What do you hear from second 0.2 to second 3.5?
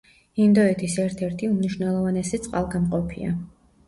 ინდოეთის ერთ-ერთი უმნიშვნელოვანესი წყალგამყოფია.